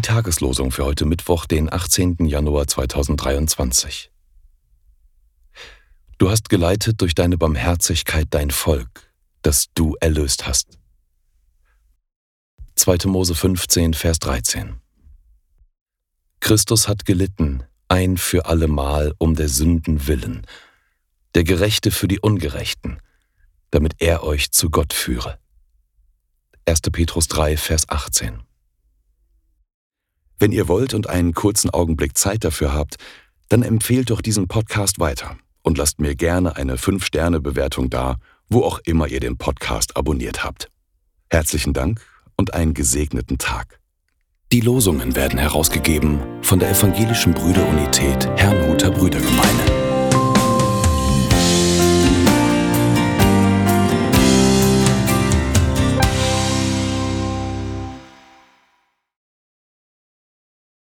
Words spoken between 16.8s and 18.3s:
hat gelitten, ein